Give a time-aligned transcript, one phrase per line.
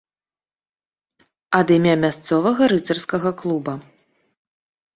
[1.59, 3.73] Ад імя мясцовага рыцарскага клуба.